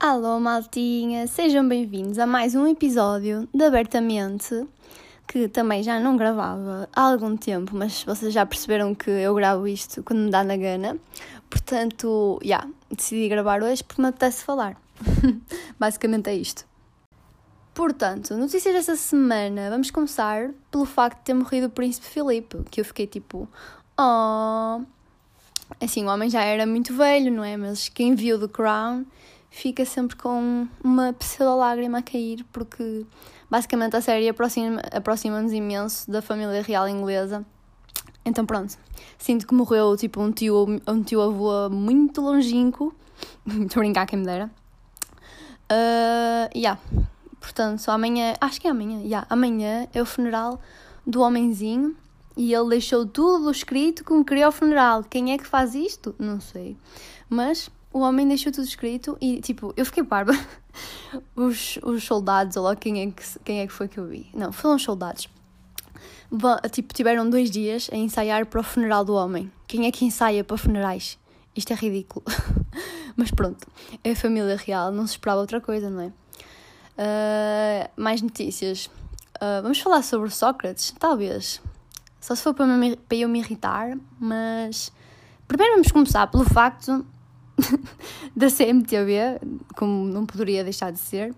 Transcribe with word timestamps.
Alô, 0.00 0.40
maltinha! 0.40 1.28
Sejam 1.28 1.68
bem-vindos 1.68 2.18
a 2.18 2.26
mais 2.26 2.56
um 2.56 2.66
episódio 2.66 3.48
de 3.54 3.64
Abertamente, 3.64 4.66
que 5.28 5.46
também 5.46 5.84
já 5.84 6.00
não 6.00 6.16
gravava 6.16 6.88
há 6.92 7.02
algum 7.02 7.36
tempo, 7.36 7.70
mas 7.76 8.02
vocês 8.02 8.34
já 8.34 8.44
perceberam 8.44 8.92
que 8.92 9.10
eu 9.10 9.32
gravo 9.36 9.68
isto 9.68 10.02
quando 10.02 10.20
me 10.24 10.30
dá 10.30 10.42
na 10.42 10.56
gana. 10.56 10.98
Portanto, 11.48 12.40
já, 12.42 12.46
yeah, 12.48 12.70
decidi 12.90 13.28
gravar 13.28 13.62
hoje 13.62 13.84
porque 13.84 14.02
me 14.02 14.08
apetece 14.08 14.42
falar. 14.42 14.76
Basicamente 15.78 16.30
é 16.30 16.34
isto. 16.34 16.66
Portanto, 17.76 18.34
notícias 18.38 18.74
desta 18.74 18.96
semana, 18.96 19.68
vamos 19.68 19.90
começar 19.90 20.48
pelo 20.70 20.86
facto 20.86 21.18
de 21.18 21.24
ter 21.24 21.34
morrido 21.34 21.66
o 21.66 21.70
Príncipe 21.70 22.06
Filipe, 22.06 22.64
que 22.70 22.80
eu 22.80 22.84
fiquei 22.86 23.06
tipo, 23.06 23.46
oh. 24.00 24.80
Assim, 25.78 26.06
o 26.06 26.08
homem 26.08 26.30
já 26.30 26.42
era 26.42 26.64
muito 26.64 26.94
velho, 26.94 27.30
não 27.30 27.44
é? 27.44 27.54
Mas 27.54 27.90
quem 27.90 28.14
viu 28.14 28.40
The 28.40 28.48
Crown 28.48 29.04
fica 29.50 29.84
sempre 29.84 30.16
com 30.16 30.66
uma 30.82 31.12
pseudo-lágrima 31.12 31.98
a 31.98 32.02
cair, 32.02 32.46
porque 32.50 33.04
basicamente 33.50 33.94
a 33.94 34.00
série 34.00 34.26
aproxima-nos 34.30 34.82
aproxima 34.90 35.42
imenso 35.42 36.10
da 36.10 36.22
família 36.22 36.62
real 36.62 36.88
inglesa. 36.88 37.44
Então 38.24 38.46
pronto, 38.46 38.74
sinto 39.18 39.46
que 39.46 39.52
morreu 39.52 39.94
tipo 39.98 40.22
um 40.22 40.32
tio, 40.32 40.80
um 40.88 41.02
tio 41.02 41.20
avô 41.20 41.68
muito 41.68 42.22
longínquo, 42.22 42.94
muito 43.44 43.78
brincar 43.78 44.06
quem 44.06 44.18
me 44.18 44.24
dera. 44.24 44.50
Uh, 45.70 46.48
yeah. 46.56 46.80
Portanto, 47.46 47.88
amanhã, 47.88 48.34
acho 48.40 48.60
que 48.60 48.66
é 48.66 48.70
amanhã, 48.72 49.00
yeah, 49.02 49.24
amanhã 49.30 49.86
é 49.94 50.02
o 50.02 50.04
funeral 50.04 50.60
do 51.06 51.20
homenzinho 51.20 51.96
e 52.36 52.52
ele 52.52 52.70
deixou 52.70 53.06
tudo 53.06 53.48
escrito 53.52 54.02
como 54.02 54.24
queria 54.24 54.48
o 54.48 54.52
funeral. 54.52 55.04
Quem 55.04 55.32
é 55.32 55.38
que 55.38 55.46
faz 55.46 55.72
isto? 55.72 56.12
Não 56.18 56.40
sei. 56.40 56.76
Mas 57.30 57.70
o 57.92 58.00
homem 58.00 58.26
deixou 58.26 58.50
tudo 58.50 58.66
escrito 58.66 59.16
e, 59.20 59.40
tipo, 59.40 59.72
eu 59.76 59.86
fiquei 59.86 60.02
barba. 60.02 60.32
os, 61.36 61.78
os 61.84 62.02
soldados, 62.02 62.56
ou 62.56 62.64
lá 62.64 62.74
quem 62.74 63.00
é, 63.00 63.10
que, 63.12 63.22
quem 63.44 63.60
é 63.60 63.66
que 63.68 63.72
foi 63.72 63.86
que 63.86 63.98
eu 63.98 64.08
vi? 64.08 64.28
Não, 64.34 64.50
foram 64.50 64.74
os 64.74 64.82
soldados. 64.82 65.28
Tipo, 66.72 66.92
tiveram 66.92 67.30
dois 67.30 67.48
dias 67.48 67.88
a 67.92 67.96
ensaiar 67.96 68.44
para 68.46 68.60
o 68.60 68.64
funeral 68.64 69.04
do 69.04 69.14
homem. 69.14 69.52
Quem 69.68 69.86
é 69.86 69.92
que 69.92 70.04
ensaia 70.04 70.42
para 70.42 70.58
funerais? 70.58 71.16
Isto 71.54 71.72
é 71.72 71.76
ridículo. 71.76 72.24
Mas 73.14 73.30
pronto, 73.30 73.68
é 74.02 74.10
a 74.10 74.16
família 74.16 74.56
real, 74.56 74.90
não 74.90 75.06
se 75.06 75.12
esperava 75.12 75.40
outra 75.40 75.60
coisa, 75.60 75.88
não 75.88 76.00
é? 76.02 76.12
Uh, 76.98 77.90
mais 77.96 78.22
notícias. 78.22 78.86
Uh, 79.36 79.62
vamos 79.62 79.78
falar 79.80 80.02
sobre 80.02 80.30
Sócrates? 80.30 80.94
Talvez. 80.98 81.60
Só 82.20 82.34
se 82.34 82.42
for 82.42 82.54
para, 82.54 82.66
me, 82.66 82.96
para 82.96 83.18
eu 83.18 83.28
me 83.28 83.38
irritar, 83.38 83.96
mas. 84.18 84.90
Primeiro 85.46 85.74
vamos 85.74 85.92
começar 85.92 86.26
pelo 86.26 86.44
facto 86.44 87.06
da 88.34 88.50
CMTV, 88.50 89.40
como 89.76 90.06
não 90.06 90.26
poderia 90.26 90.64
deixar 90.64 90.90
de 90.90 90.98
ser, 90.98 91.32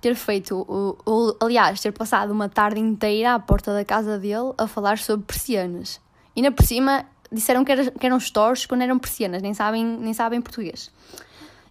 ter 0.00 0.14
feito, 0.14 0.56
o, 0.68 0.96
o, 1.06 1.36
aliás, 1.40 1.80
ter 1.80 1.92
passado 1.92 2.32
uma 2.32 2.48
tarde 2.48 2.80
inteira 2.80 3.34
à 3.34 3.38
porta 3.38 3.72
da 3.72 3.84
casa 3.84 4.18
dele 4.18 4.52
a 4.58 4.66
falar 4.66 4.98
sobre 4.98 5.24
persianas. 5.26 6.00
E 6.34 6.40
ainda 6.40 6.52
por 6.52 6.64
cima 6.66 7.06
disseram 7.32 7.64
que, 7.64 7.72
era, 7.72 7.90
que 7.90 8.06
eram 8.06 8.20
stores 8.20 8.66
quando 8.66 8.82
eram 8.82 8.98
persianas, 8.98 9.40
nem 9.40 9.54
sabem, 9.54 9.84
nem 9.84 10.12
sabem 10.12 10.40
português. 10.40 10.90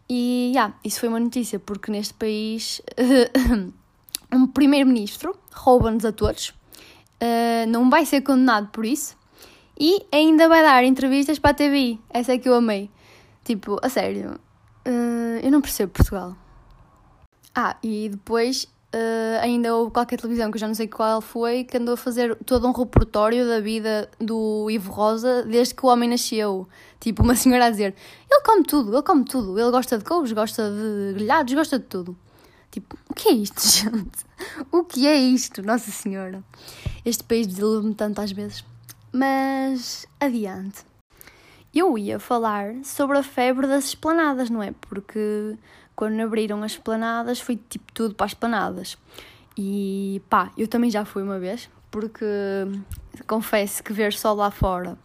E 0.10 0.52
yeah, 0.54 0.76
isso 0.84 1.00
foi 1.00 1.10
uma 1.10 1.20
notícia, 1.20 1.60
porque 1.60 1.92
neste 1.92 2.14
país 2.14 2.82
um 4.32 4.48
primeiro-ministro 4.48 5.36
rouba-nos 5.52 6.06
a 6.06 6.12
todos, 6.12 6.50
uh, 6.50 7.68
não 7.68 7.90
vai 7.90 8.06
ser 8.06 8.22
condenado 8.22 8.68
por 8.68 8.86
isso 8.86 9.18
e 9.80 10.06
ainda 10.12 10.48
vai 10.48 10.62
dar 10.62 10.84
entrevistas 10.84 11.40
para 11.40 11.52
a 11.52 11.56
TV. 11.56 11.98
Essa 12.10 12.34
é 12.34 12.38
que 12.38 12.48
eu 12.48 12.56
amei. 12.56 12.90
Tipo, 13.44 13.80
a 13.82 13.90
sério, 13.90 14.40
uh, 14.88 15.40
eu 15.42 15.52
não 15.52 15.62
percebo 15.62 15.92
Portugal. 15.92 16.36
Ah, 17.54 17.78
e 17.82 18.10
depois 18.10 18.68
uh, 18.96 19.42
ainda 19.42 19.76
houve 19.76 19.92
qualquer 19.92 20.18
televisão 20.18 20.50
que 20.50 20.56
eu 20.56 20.60
já 20.60 20.68
não 20.68 20.74
sei 20.74 20.88
qual 20.88 21.20
foi 21.20 21.66
que 21.66 21.78
andou 21.78 21.96
a 21.96 21.98
fazer 21.98 22.36
todo 22.46 22.68
um 22.68 22.72
repertório 22.72 23.46
da 23.46 23.60
vida 23.60 24.10
do 24.20 24.70
Ivo 24.72 24.92
Rosa 24.92 25.44
desde 25.44 25.76
que 25.76 25.86
o 25.86 25.90
homem 25.90 26.10
nasceu. 26.10 26.68
Tipo, 27.00 27.24
uma 27.24 27.36
senhora 27.36 27.66
a 27.66 27.70
dizer: 27.70 27.94
ele 28.32 28.42
come 28.44 28.64
tudo, 28.64 28.94
ele 28.94 29.04
come 29.04 29.26
tudo, 29.26 29.60
ele 29.60 29.72
gosta 29.72 29.98
de 29.98 30.04
couves, 30.06 30.32
gosta 30.32 30.70
de 30.72 31.14
grelhados, 31.16 31.54
gosta 31.54 31.78
de 31.78 31.86
tudo. 31.86 32.18
Tipo, 32.72 32.98
o 33.10 33.14
que 33.14 33.30
é 33.30 33.34
isto, 33.34 33.62
gente? 33.68 34.26
O 34.72 34.84
que 34.84 35.08
é 35.08 35.16
isto, 35.16 35.62
Nossa 35.62 35.92
Senhora? 35.92 36.44
Este 37.06 37.24
país 37.24 37.48
desilude-me 37.48 37.94
tanto 37.94 38.22
às 38.22 38.32
vezes. 38.32 38.64
Mas, 39.12 40.06
adiante 40.20 40.84
eu 41.76 41.98
ia 41.98 42.18
falar 42.18 42.74
sobre 42.86 43.18
a 43.18 43.24
febre 43.24 43.68
das 43.68 43.84
esplanadas, 43.88 44.50
não 44.50 44.64
é? 44.64 44.74
Porque 44.80 45.58
quando 45.96 46.20
abriram 46.20 46.62
as 46.64 46.74
esplanadas 46.74 47.40
foi 47.40 47.56
tipo 47.56 47.92
tudo 47.94 48.16
para 48.16 48.26
as 48.26 48.32
esplanadas. 48.32 48.98
E 49.58 50.22
pá, 50.30 50.52
eu 50.58 50.68
também 50.68 50.92
já 50.92 51.06
fui 51.06 51.24
uma 51.24 51.40
vez, 51.40 51.70
porque 51.90 52.26
confesso 53.26 53.84
que 53.84 53.94
ver 53.94 54.14
só 54.14 54.34
lá 54.34 54.52
fora 54.52 54.98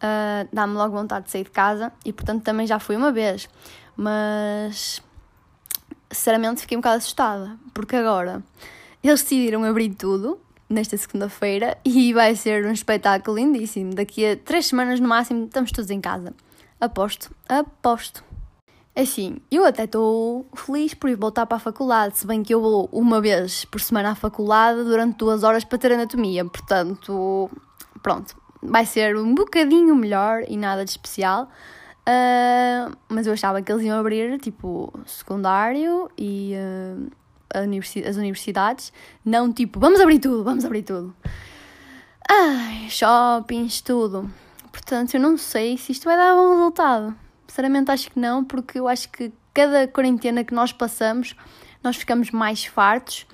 uh, 0.00 0.48
dá-me 0.52 0.74
logo 0.74 0.94
vontade 0.94 1.26
de 1.26 1.30
sair 1.30 1.44
de 1.44 1.50
casa 1.50 1.92
e 2.04 2.12
portanto 2.12 2.42
também 2.42 2.66
já 2.66 2.78
fui 2.78 2.96
uma 2.96 3.12
vez. 3.12 3.48
Mas 3.96 5.02
sinceramente 6.10 6.62
fiquei 6.62 6.76
um 6.76 6.80
bocado 6.80 6.98
assustada, 6.98 7.56
porque 7.72 7.96
agora 7.96 8.42
eles 9.02 9.22
decidiram 9.22 9.64
abrir 9.64 9.94
tudo 9.94 10.40
nesta 10.68 10.96
segunda-feira 10.96 11.76
e 11.84 12.12
vai 12.12 12.34
ser 12.36 12.64
um 12.64 12.72
espetáculo 12.72 13.36
lindíssimo. 13.36 13.94
Daqui 13.94 14.24
a 14.26 14.36
três 14.36 14.66
semanas 14.66 15.00
no 15.00 15.08
máximo 15.08 15.46
estamos 15.46 15.72
todos 15.72 15.90
em 15.90 16.00
casa. 16.00 16.34
Aposto, 16.80 17.34
aposto. 17.48 18.29
Assim, 18.94 19.38
eu 19.50 19.64
até 19.64 19.84
estou 19.84 20.46
feliz 20.54 20.94
por 20.94 21.08
ir 21.08 21.14
voltar 21.14 21.46
para 21.46 21.56
a 21.56 21.60
faculdade, 21.60 22.18
se 22.18 22.26
bem 22.26 22.42
que 22.42 22.52
eu 22.52 22.60
vou 22.60 22.88
uma 22.92 23.20
vez 23.20 23.64
por 23.64 23.80
semana 23.80 24.10
à 24.10 24.14
faculdade 24.14 24.82
durante 24.82 25.16
duas 25.16 25.44
horas 25.44 25.64
para 25.64 25.78
ter 25.78 25.92
anatomia, 25.92 26.44
portanto, 26.44 27.48
pronto, 28.02 28.36
vai 28.60 28.84
ser 28.84 29.16
um 29.16 29.34
bocadinho 29.34 29.94
melhor 29.94 30.42
e 30.48 30.56
nada 30.56 30.84
de 30.84 30.90
especial. 30.90 31.48
Uh, 32.00 32.96
mas 33.08 33.26
eu 33.26 33.32
achava 33.32 33.62
que 33.62 33.70
eles 33.70 33.84
iam 33.84 33.98
abrir 33.98 34.40
tipo 34.40 34.92
secundário 35.06 36.10
e 36.18 36.54
uh, 36.56 37.62
universi 37.62 38.04
as 38.04 38.16
universidades, 38.16 38.92
não 39.24 39.52
tipo, 39.52 39.78
vamos 39.78 40.00
abrir 40.00 40.18
tudo, 40.18 40.42
vamos 40.42 40.64
abrir 40.64 40.82
tudo. 40.82 41.14
Ai, 42.28 42.88
shoppings, 42.88 43.80
tudo. 43.80 44.30
Portanto, 44.72 45.14
eu 45.14 45.20
não 45.20 45.36
sei 45.36 45.76
se 45.76 45.92
isto 45.92 46.04
vai 46.04 46.16
dar 46.16 46.34
bom 46.34 46.50
resultado. 46.50 47.14
Sinceramente, 47.50 47.90
acho 47.90 48.12
que 48.12 48.18
não, 48.20 48.44
porque 48.44 48.78
eu 48.78 48.86
acho 48.86 49.08
que 49.08 49.32
cada 49.52 49.88
quarentena 49.88 50.44
que 50.44 50.54
nós 50.54 50.72
passamos, 50.72 51.34
nós 51.82 51.96
ficamos 51.96 52.30
mais 52.30 52.64
fartos. 52.64 53.26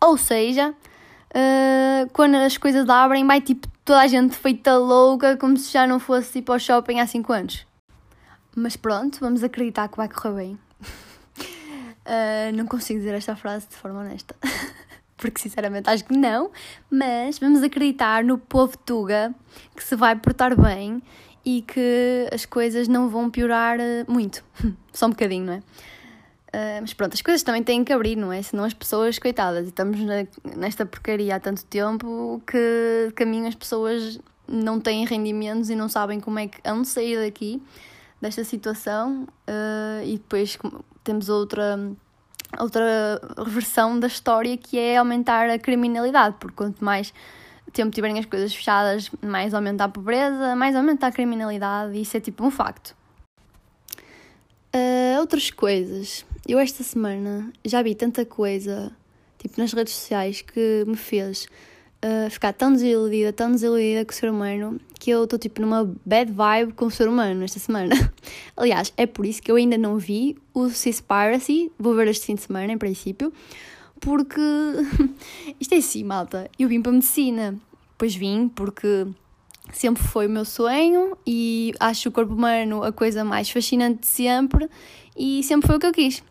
Ou 0.00 0.18
seja, 0.18 0.70
uh, 0.70 2.10
quando 2.12 2.34
as 2.34 2.58
coisas 2.58 2.88
abrem, 2.88 3.24
vai 3.24 3.40
tipo 3.40 3.68
toda 3.84 4.00
a 4.00 4.08
gente 4.08 4.34
feita 4.34 4.76
louca, 4.76 5.36
como 5.36 5.56
se 5.56 5.72
já 5.72 5.86
não 5.86 6.00
fosse 6.00 6.32
tipo 6.32 6.52
ao 6.52 6.58
shopping 6.58 6.98
há 6.98 7.06
5 7.06 7.32
anos. 7.32 7.64
Mas 8.56 8.74
pronto, 8.74 9.20
vamos 9.20 9.44
acreditar 9.44 9.88
que 9.88 9.96
vai 9.96 10.08
correr 10.08 10.34
bem. 10.34 10.58
Uh, 12.04 12.50
não 12.58 12.66
consigo 12.66 12.98
dizer 12.98 13.14
esta 13.14 13.36
frase 13.36 13.68
de 13.68 13.76
forma 13.76 14.00
honesta, 14.00 14.34
porque 15.16 15.40
sinceramente 15.40 15.88
acho 15.88 16.04
que 16.04 16.16
não, 16.16 16.50
mas 16.90 17.38
vamos 17.38 17.62
acreditar 17.62 18.24
no 18.24 18.36
povo 18.36 18.76
Tuga 18.78 19.32
que 19.76 19.84
se 19.84 19.94
vai 19.94 20.16
portar 20.16 20.60
bem 20.60 21.00
e 21.44 21.62
que 21.62 22.28
as 22.32 22.44
coisas 22.44 22.88
não 22.88 23.08
vão 23.08 23.30
piorar 23.30 23.78
ah, 23.80 24.04
muito, 24.06 24.44
só 24.92 25.06
um 25.06 25.10
bocadinho, 25.10 25.46
não 25.46 25.52
é? 25.54 25.62
Uh, 26.48 26.80
mas 26.80 26.94
pronto, 26.94 27.12
as 27.12 27.20
coisas 27.20 27.42
também 27.42 27.62
têm 27.62 27.84
que 27.84 27.92
abrir, 27.92 28.16
não 28.16 28.32
é? 28.32 28.40
Senão 28.40 28.64
as 28.64 28.72
pessoas, 28.72 29.18
coitadas, 29.18 29.66
estamos 29.66 30.00
na, 30.00 30.26
nesta 30.56 30.86
porcaria 30.86 31.36
há 31.36 31.40
tanto 31.40 31.62
tempo 31.66 32.42
que 32.46 33.12
caminho 33.14 33.46
as 33.46 33.54
pessoas 33.54 34.18
não 34.46 34.80
têm 34.80 35.04
rendimentos 35.04 35.68
e 35.68 35.76
não 35.76 35.90
sabem 35.90 36.18
como 36.18 36.38
é 36.38 36.48
que 36.48 36.58
hão 36.64 36.80
de 36.80 36.88
sair 36.88 37.22
daqui, 37.22 37.62
desta 38.18 38.42
situação, 38.44 39.24
uh, 39.46 40.04
e 40.04 40.12
depois 40.12 40.58
temos 41.04 41.28
outra, 41.28 41.78
outra 42.58 43.20
versão 43.46 44.00
da 44.00 44.06
história 44.06 44.56
que 44.56 44.78
é 44.78 44.96
aumentar 44.96 45.50
a 45.50 45.58
criminalidade, 45.58 46.36
porque 46.40 46.56
quanto 46.56 46.82
mais 46.82 47.12
tempo 47.72 47.90
tiverem 47.90 48.18
as 48.18 48.26
coisas 48.26 48.54
fechadas, 48.54 49.10
mais 49.22 49.54
aumenta 49.54 49.84
a 49.84 49.88
pobreza, 49.88 50.54
mais 50.56 50.74
aumenta 50.74 51.06
a 51.06 51.12
criminalidade, 51.12 51.96
e 51.96 52.02
isso 52.02 52.16
é 52.16 52.20
tipo 52.20 52.44
um 52.44 52.50
facto. 52.50 52.96
Uh, 54.74 55.18
outras 55.20 55.50
coisas. 55.50 56.24
Eu 56.46 56.58
esta 56.58 56.82
semana 56.82 57.50
já 57.64 57.82
vi 57.82 57.94
tanta 57.94 58.24
coisa, 58.24 58.92
tipo 59.38 59.60
nas 59.60 59.72
redes 59.72 59.94
sociais, 59.94 60.42
que 60.42 60.84
me 60.86 60.96
fez 60.96 61.46
uh, 62.04 62.30
ficar 62.30 62.52
tão 62.52 62.72
desiludida, 62.72 63.32
tão 63.32 63.50
desiludida 63.50 64.04
com 64.04 64.12
o 64.12 64.14
ser 64.14 64.30
humano, 64.30 64.80
que 64.98 65.10
eu 65.10 65.24
estou 65.24 65.38
tipo 65.38 65.60
numa 65.60 65.84
bad 66.04 66.30
vibe 66.30 66.72
com 66.72 66.86
o 66.86 66.90
ser 66.90 67.08
humano 67.08 67.44
esta 67.44 67.58
semana. 67.58 67.94
Aliás, 68.56 68.92
é 68.96 69.06
por 69.06 69.26
isso 69.26 69.42
que 69.42 69.50
eu 69.50 69.56
ainda 69.56 69.78
não 69.78 69.98
vi 69.98 70.36
o 70.52 70.68
Seaspiracy, 70.68 71.72
vou 71.78 71.94
ver 71.94 72.08
este 72.08 72.26
fim 72.26 72.34
de 72.34 72.42
semana, 72.42 72.72
em 72.72 72.78
princípio, 72.78 73.32
porque 74.00 74.40
isto 75.60 75.74
é 75.74 75.78
assim, 75.78 76.04
malta. 76.04 76.50
Eu 76.58 76.68
vim 76.68 76.80
para 76.80 76.90
a 76.90 76.94
medicina 76.94 77.58
depois 77.98 78.14
vim, 78.14 78.48
porque 78.48 79.08
sempre 79.72 80.02
foi 80.04 80.28
o 80.28 80.30
meu 80.30 80.44
sonho 80.44 81.18
e 81.26 81.74
acho 81.80 82.08
o 82.08 82.12
corpo 82.12 82.32
humano 82.32 82.84
a 82.84 82.92
coisa 82.92 83.24
mais 83.24 83.50
fascinante 83.50 84.02
de 84.02 84.06
sempre 84.06 84.68
e 85.16 85.42
sempre 85.42 85.66
foi 85.66 85.76
o 85.76 85.80
que 85.80 85.86
eu 85.86 85.92
quis. 85.92 86.22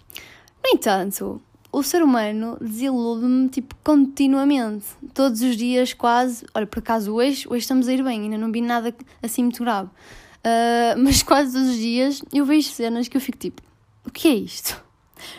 No 0.63 0.71
entanto, 0.71 1.41
o 1.69 1.83
ser 1.83 2.01
humano 2.01 2.57
desilude-me 2.61 3.49
tipo 3.49 3.75
continuamente, 3.83 4.85
todos 5.13 5.41
os 5.41 5.57
dias 5.57 5.93
quase. 5.93 6.45
Olha, 6.55 6.65
por 6.65 6.79
acaso 6.79 7.13
hoje, 7.13 7.45
hoje 7.49 7.59
estamos 7.59 7.89
a 7.89 7.93
ir 7.93 8.01
bem, 8.01 8.21
ainda 8.21 8.37
não 8.37 8.49
vi 8.49 8.61
nada 8.61 8.95
assim 9.21 9.43
muito 9.43 9.61
grave. 9.61 9.89
Uh, 10.37 10.95
mas 11.03 11.21
quase 11.21 11.51
todos 11.51 11.67
os 11.67 11.75
dias 11.75 12.21
eu 12.33 12.45
vejo 12.45 12.69
cenas 12.69 13.09
que 13.09 13.17
eu 13.17 13.21
fico 13.21 13.37
tipo: 13.37 13.61
o 14.05 14.09
que 14.09 14.29
é 14.29 14.33
isto? 14.35 14.86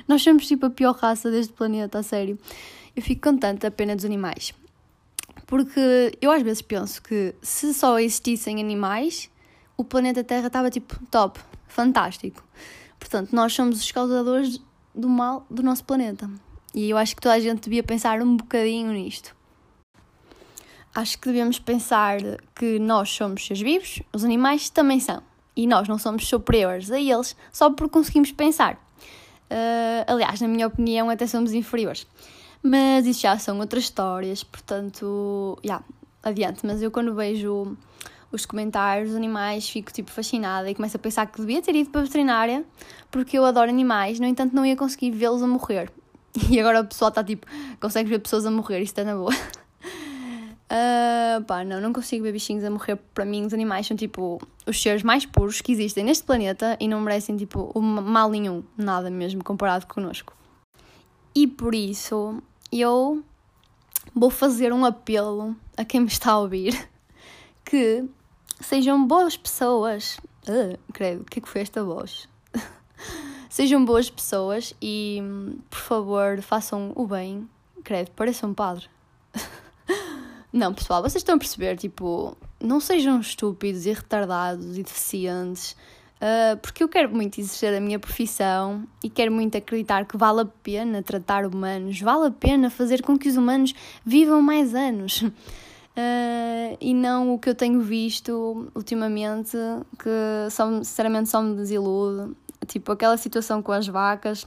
Nós 0.07 0.23
somos 0.23 0.47
tipo 0.47 0.67
a 0.67 0.71
pior 0.71 0.95
raça 0.95 1.31
deste 1.31 1.53
planeta, 1.53 1.99
a 1.99 2.03
sério. 2.03 2.39
Eu 2.95 3.03
fico 3.03 3.31
com 3.31 3.37
tanta 3.37 3.71
pena 3.71 3.95
dos 3.95 4.05
animais. 4.05 4.53
Porque 5.47 6.17
eu 6.21 6.31
às 6.31 6.43
vezes 6.43 6.63
penso 6.63 7.03
que 7.03 7.35
se 7.41 7.73
só 7.73 7.99
existissem 7.99 8.61
animais, 8.61 9.31
o 9.77 9.85
planeta 9.85 10.23
Terra 10.23 10.49
estava 10.49 10.71
tipo 10.71 10.99
top, 11.07 11.41
fantástico. 11.67 12.45
Portanto, 12.99 13.33
nós 13.33 13.53
somos 13.53 13.81
os 13.81 13.91
causadores 13.91 14.61
do 14.95 15.09
mal 15.09 15.47
do 15.49 15.63
nosso 15.63 15.85
planeta. 15.85 16.29
E 16.75 16.91
eu 16.91 16.99
acho 16.99 17.15
que 17.17 17.23
toda 17.23 17.35
a 17.35 17.41
gente 17.41 17.63
devia 17.63 17.83
pensar 17.83 18.21
um 18.21 18.37
bocadinho 18.37 18.93
nisto. 18.93 19.35
Acho 20.95 21.19
que 21.19 21.29
devemos 21.29 21.59
pensar 21.59 22.19
que 22.55 22.79
nós 22.79 23.09
somos 23.09 23.47
seres 23.47 23.63
vivos, 23.63 24.03
os 24.13 24.25
animais 24.25 24.69
também 24.69 24.99
são. 24.99 25.23
E 25.55 25.67
nós 25.67 25.89
não 25.89 25.99
somos 25.99 26.27
superiores 26.27 26.91
a 26.91 27.01
eles 27.01 27.37
só 27.53 27.71
porque 27.71 27.93
conseguimos 27.93 28.33
pensar. 28.33 28.79
Uh, 29.51 30.05
aliás, 30.07 30.41
na 30.41 30.49
minha 30.49 30.67
opinião, 30.67 31.09
até 31.11 31.27
somos 31.27 31.53
inferiores. 31.53 32.07
Mas 32.63 33.07
isso 33.07 33.21
já 33.21 33.39
são 33.39 33.59
outras 33.59 33.85
histórias, 33.85 34.43
portanto, 34.43 35.59
já, 35.65 35.75
yeah, 35.75 35.85
adiante. 36.23 36.67
Mas 36.67 36.83
eu 36.83 36.91
quando 36.91 37.15
vejo 37.15 37.77
os 38.31 38.45
comentários 38.45 39.09
dos 39.09 39.17
animais 39.17 39.69
fico 39.69 39.93
tipo 39.93 40.11
fascinada 40.11 40.71
e 40.71 40.75
começo 40.75 40.97
a 40.97 41.01
pensar 41.01 41.27
que 41.27 41.41
devia 41.41 41.63
ter 41.63 41.75
ido 41.75 41.89
para 41.89 42.03
a 42.03 42.05
veterinária 42.05 42.63
porque 43.11 43.39
eu 43.39 43.45
adoro 43.45 43.71
animais, 43.71 44.21
no 44.21 44.27
entanto 44.27 44.55
não 44.55 44.67
ia 44.67 44.77
conseguir 44.77 45.11
vê-los 45.13 45.43
a 45.43 45.47
morrer. 45.47 45.91
E 46.51 46.61
agora 46.61 46.83
o 46.83 46.85
pessoal 46.85 47.09
está 47.09 47.25
tipo, 47.25 47.47
consegue 47.81 48.09
ver 48.09 48.21
pessoas 48.21 48.47
a 48.47 48.51
morrer, 48.51 48.81
isto 48.81 48.99
está 48.99 49.03
na 49.03 49.17
boa. 49.17 49.33
Uh, 50.71 51.43
pá, 51.45 51.65
não, 51.65 51.81
não 51.81 51.95
consigo 51.95 52.25
ver 52.25 52.33
bichinhos 52.33 52.63
a 52.63 52.71
morrer. 52.71 52.97
Para 53.15 53.25
mim, 53.25 53.47
os 53.47 53.55
animais 53.55 53.87
são 53.87 53.97
tipo 53.97 54.39
os 54.67 54.81
seres 54.81 55.03
mais 55.03 55.25
puros 55.25 55.63
que 55.63 55.73
existem 55.73 56.05
neste 56.05 56.25
planeta 56.25 56.77
e 56.79 56.87
não 56.87 57.01
merecem 57.01 57.37
tipo 57.37 57.73
mal 57.81 58.29
nenhum, 58.29 58.63
nada 58.77 59.11
mesmo 59.11 59.43
comparado 59.43 59.87
connosco. 59.87 60.37
E 61.35 61.47
por 61.47 61.75
isso 61.75 62.43
eu 62.71 63.23
vou 64.15 64.29
fazer 64.29 64.73
um 64.73 64.85
apelo 64.85 65.57
a 65.77 65.85
quem 65.85 66.01
me 66.01 66.09
está 66.09 66.33
a 66.33 66.39
ouvir 66.39 66.89
que 67.65 68.05
sejam 68.61 69.07
boas 69.07 69.37
pessoas. 69.37 70.19
Uh, 70.47 70.79
credo, 70.93 71.23
o 71.23 71.25
que 71.25 71.39
é 71.39 71.43
que 71.43 71.49
foi 71.49 71.63
esta 71.63 71.83
voz? 71.83 72.29
sejam 73.49 73.85
boas 73.85 74.11
pessoas 74.11 74.75
e, 74.83 75.23
por 75.71 75.79
favor, 75.79 76.43
façam 76.43 76.93
o 76.95 77.07
bem. 77.07 77.49
Credo, 77.83 78.11
pareçam 78.11 78.51
um 78.51 78.55
padre. 78.55 78.87
não, 80.53 80.73
pessoal, 80.75 81.03
vocês 81.03 81.17
estão 81.17 81.37
a 81.37 81.39
perceber, 81.39 81.77
tipo, 81.77 82.37
não 82.61 82.81
sejam 82.81 83.21
estúpidos 83.21 83.87
e 83.87 83.93
retardados 83.93 84.79
e 84.79 84.83
deficientes 84.83 85.77
Uh, 86.19 86.57
porque 86.57 86.83
eu 86.83 86.89
quero 86.89 87.15
muito 87.15 87.41
exercer 87.41 87.73
a 87.73 87.81
minha 87.81 87.99
profissão 87.99 88.85
e 89.05 89.09
quero 89.09 89.31
muito 89.31 89.57
acreditar 89.57 90.05
que 90.05 90.17
vale 90.17 90.41
a 90.41 90.45
pena 90.45 91.01
tratar 91.01 91.47
humanos, 91.47 92.01
vale 92.01 92.27
a 92.27 92.31
pena 92.33 92.69
fazer 92.71 93.03
com 93.03 93.17
que 93.17 93.29
os 93.29 93.37
humanos 93.37 93.73
vivam 94.05 94.43
mais 94.43 94.75
anos. 94.75 95.23
Uh, 95.23 96.77
e 96.81 96.93
não 96.93 97.35
o 97.35 97.39
que 97.39 97.49
eu 97.49 97.55
tenho 97.55 97.81
visto 97.81 98.69
ultimamente, 98.75 99.57
que 99.99 100.51
só, 100.51 100.69
sinceramente 100.79 101.29
só 101.29 101.41
me 101.41 101.55
desilude. 101.55 102.35
Tipo, 102.67 102.93
aquela 102.93 103.17
situação 103.17 103.63
com 103.63 103.71
as 103.71 103.87
vacas 103.87 104.47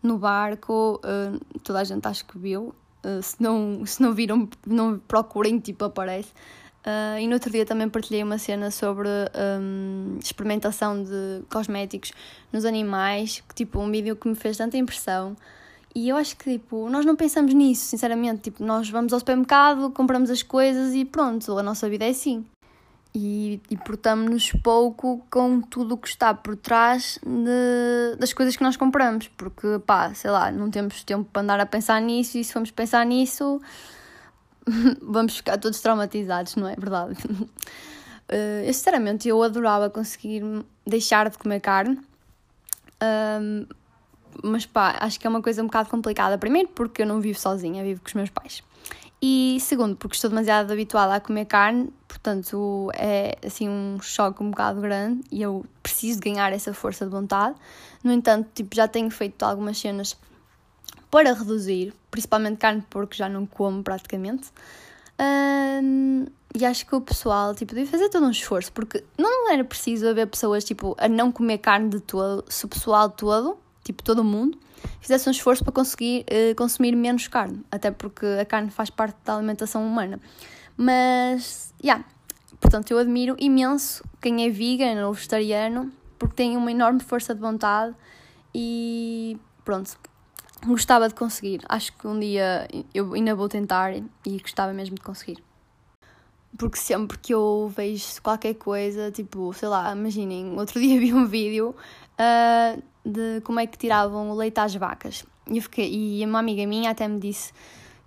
no 0.00 0.18
barco, 0.18 1.00
uh, 1.04 1.58
toda 1.64 1.80
a 1.80 1.84
gente 1.84 2.06
acho 2.06 2.24
que 2.24 2.38
viu. 2.38 2.72
Se, 3.22 3.36
não, 3.40 3.84
se 3.86 4.02
não 4.02 4.12
viram, 4.12 4.48
não 4.66 4.98
procurem, 4.98 5.58
tipo, 5.58 5.84
aparece. 5.84 6.30
Uh, 6.80 7.18
e 7.20 7.26
no 7.26 7.34
outro 7.34 7.50
dia 7.50 7.66
também 7.66 7.88
partilhei 7.88 8.22
uma 8.22 8.38
cena 8.38 8.70
sobre 8.70 9.08
um, 9.60 10.18
experimentação 10.18 11.02
de 11.02 11.42
cosméticos 11.50 12.12
nos 12.52 12.64
animais, 12.64 13.42
que, 13.46 13.54
tipo, 13.54 13.78
um 13.78 13.90
vídeo 13.90 14.16
que 14.16 14.26
me 14.28 14.34
fez 14.34 14.56
tanta 14.56 14.78
impressão. 14.78 15.36
E 15.94 16.08
eu 16.08 16.16
acho 16.16 16.36
que, 16.36 16.52
tipo, 16.52 16.88
nós 16.88 17.04
não 17.04 17.16
pensamos 17.16 17.52
nisso, 17.52 17.86
sinceramente. 17.86 18.42
Tipo, 18.42 18.64
nós 18.64 18.88
vamos 18.88 19.12
ao 19.12 19.18
supermercado, 19.18 19.90
compramos 19.90 20.30
as 20.30 20.42
coisas 20.42 20.94
e 20.94 21.04
pronto, 21.04 21.58
a 21.58 21.62
nossa 21.62 21.88
vida 21.88 22.06
é 22.06 22.10
assim. 22.10 22.44
E, 23.12 23.60
e 23.68 23.76
portamos-nos 23.76 24.52
pouco 24.62 25.26
com 25.28 25.60
tudo 25.60 25.94
o 25.94 25.98
que 25.98 26.06
está 26.06 26.32
por 26.32 26.56
trás 26.56 27.18
de, 27.26 28.16
das 28.18 28.32
coisas 28.32 28.56
que 28.56 28.62
nós 28.62 28.76
compramos. 28.76 29.28
Porque, 29.36 29.80
pá, 29.84 30.14
sei 30.14 30.30
lá, 30.30 30.52
não 30.52 30.70
temos 30.70 31.02
tempo 31.02 31.28
para 31.32 31.42
andar 31.42 31.60
a 31.60 31.66
pensar 31.66 32.00
nisso 32.00 32.38
e 32.38 32.44
se 32.44 32.52
formos 32.52 32.70
pensar 32.70 33.04
nisso 33.04 33.60
vamos 35.02 35.36
ficar 35.36 35.58
todos 35.58 35.80
traumatizados, 35.80 36.56
não 36.56 36.68
é 36.68 36.74
verdade? 36.76 37.14
Uh, 38.28 38.62
eu, 38.64 38.72
sinceramente, 38.72 39.28
eu 39.28 39.42
adorava 39.42 39.90
conseguir 39.90 40.42
deixar 40.86 41.28
de 41.30 41.38
comer 41.38 41.60
carne, 41.60 41.98
mas 44.42 44.66
pá, 44.66 44.96
acho 45.00 45.18
que 45.18 45.26
é 45.26 45.30
uma 45.30 45.42
coisa 45.42 45.62
um 45.62 45.66
bocado 45.66 45.88
complicada. 45.88 46.38
Primeiro, 46.38 46.68
porque 46.68 47.02
eu 47.02 47.06
não 47.06 47.20
vivo 47.20 47.38
sozinha, 47.38 47.82
vivo 47.82 48.00
com 48.00 48.08
os 48.08 48.14
meus 48.14 48.30
pais. 48.30 48.62
E 49.22 49.58
segundo, 49.60 49.96
porque 49.96 50.14
estou 50.14 50.30
demasiado 50.30 50.72
habituada 50.72 51.14
a 51.14 51.20
comer 51.20 51.44
carne, 51.44 51.92
portanto 52.22 52.90
é 52.94 53.36
assim 53.44 53.68
um 53.68 53.98
choque 54.00 54.42
um 54.42 54.50
bocado 54.50 54.80
grande 54.80 55.22
e 55.30 55.40
eu 55.40 55.64
preciso 55.82 56.20
ganhar 56.20 56.52
essa 56.52 56.72
força 56.74 57.04
de 57.06 57.10
vontade. 57.10 57.56
No 58.04 58.12
entanto, 58.12 58.48
tipo, 58.54 58.76
já 58.76 58.86
tenho 58.86 59.10
feito 59.10 59.42
algumas 59.42 59.78
cenas 59.78 60.16
para 61.10 61.32
reduzir, 61.32 61.94
principalmente 62.10 62.58
carne 62.58 62.80
de 62.80 62.86
porco, 62.86 63.14
já 63.14 63.28
não 63.28 63.46
como 63.46 63.82
praticamente. 63.82 64.50
Um, 65.18 66.26
e 66.54 66.64
acho 66.64 66.86
que 66.86 66.94
o 66.94 67.00
pessoal 67.00 67.54
tipo, 67.54 67.74
devia 67.74 67.90
fazer 67.90 68.08
todo 68.10 68.26
um 68.26 68.30
esforço, 68.30 68.72
porque 68.72 69.02
não 69.18 69.50
era 69.50 69.64
preciso 69.64 70.08
haver 70.08 70.26
pessoas 70.26 70.64
tipo, 70.64 70.94
a 70.98 71.08
não 71.08 71.32
comer 71.32 71.58
carne 71.58 71.88
de 71.88 72.00
todo, 72.00 72.44
se 72.48 72.64
o 72.64 72.68
pessoal 72.68 73.08
todo, 73.10 73.58
tipo 73.82 74.02
todo 74.02 74.22
mundo, 74.22 74.58
fizesse 75.00 75.28
um 75.28 75.32
esforço 75.32 75.62
para 75.62 75.72
conseguir 75.72 76.24
uh, 76.24 76.54
consumir 76.54 76.94
menos 76.96 77.28
carne, 77.28 77.62
até 77.70 77.90
porque 77.90 78.26
a 78.40 78.44
carne 78.44 78.70
faz 78.70 78.90
parte 78.90 79.16
da 79.24 79.36
alimentação 79.36 79.86
humana. 79.86 80.20
Mas, 80.82 81.74
yeah, 81.84 82.02
portanto, 82.58 82.90
eu 82.90 82.96
admiro 82.96 83.36
imenso 83.38 84.02
quem 84.18 84.46
é 84.46 84.48
vegan 84.48 85.06
ou 85.06 85.12
vegetariano, 85.12 85.92
porque 86.18 86.34
tem 86.34 86.56
uma 86.56 86.70
enorme 86.70 87.00
força 87.00 87.34
de 87.34 87.40
vontade 87.42 87.94
e 88.54 89.36
pronto, 89.62 89.98
gostava 90.66 91.06
de 91.06 91.14
conseguir. 91.14 91.60
Acho 91.68 91.92
que 91.92 92.06
um 92.06 92.18
dia 92.18 92.66
eu 92.94 93.12
ainda 93.12 93.34
vou 93.34 93.46
tentar 93.46 93.94
e 93.94 94.38
gostava 94.40 94.72
mesmo 94.72 94.94
de 94.94 95.02
conseguir. 95.02 95.44
Porque 96.56 96.78
sempre 96.78 97.18
que 97.18 97.34
eu 97.34 97.70
vejo 97.76 98.22
qualquer 98.22 98.54
coisa, 98.54 99.10
tipo, 99.10 99.52
sei 99.52 99.68
lá, 99.68 99.92
imaginem, 99.92 100.58
outro 100.58 100.80
dia 100.80 100.98
vi 100.98 101.12
um 101.12 101.26
vídeo 101.26 101.76
uh, 102.18 102.82
de 103.04 103.42
como 103.42 103.60
é 103.60 103.66
que 103.66 103.76
tiravam 103.76 104.30
o 104.30 104.34
leite 104.34 104.58
às 104.58 104.74
vacas. 104.74 105.26
E, 105.46 105.60
fiquei, 105.60 105.92
e 105.92 106.24
uma 106.24 106.38
amiga 106.38 106.66
minha 106.66 106.90
até 106.90 107.06
me 107.06 107.20
disse 107.20 107.52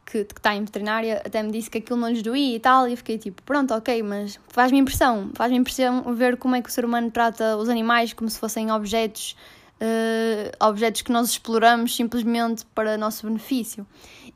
que, 0.06 0.20
está 0.20 0.56
em 0.56 0.64
veterinária, 0.64 1.22
até 1.26 1.42
me 1.42 1.52
disse 1.52 1.70
que 1.70 1.78
aquilo 1.78 2.00
não 2.00 2.10
lhes 2.10 2.22
doía 2.22 2.56
e 2.56 2.60
tal, 2.60 2.88
e 2.88 2.92
eu 2.92 2.98
fiquei 2.98 3.18
tipo, 3.18 3.42
pronto, 3.44 3.74
ok, 3.74 4.04
mas 4.04 4.40
faz-me 4.50 4.78
impressão, 4.78 5.32
faz-me 5.34 5.58
impressão 5.58 6.14
ver 6.14 6.38
como 6.38 6.56
é 6.56 6.62
que 6.62 6.70
o 6.70 6.72
ser 6.72 6.86
humano 6.86 7.10
trata 7.12 7.58
os 7.58 7.70
animais 7.70 8.14
como 8.14 8.30
se 8.30 8.40
fossem 8.40 8.72
objetos 8.72 9.36
uh, 9.84 10.66
objetos 10.68 11.02
que 11.02 11.12
nós 11.12 11.30
exploramos 11.30 11.96
simplesmente 11.96 12.66
para 12.68 12.98
nosso 12.98 13.28
benefício. 13.28 13.86